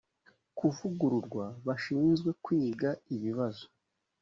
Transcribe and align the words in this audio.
kuvugururwa 0.57 1.45
bashinzwe 1.65 2.29
kwiga 2.43 2.89
ibibazo 3.15 3.65